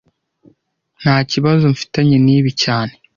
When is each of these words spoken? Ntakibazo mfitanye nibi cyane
Ntakibazo 1.01 1.63
mfitanye 1.73 2.17
nibi 2.25 2.51
cyane 2.63 2.93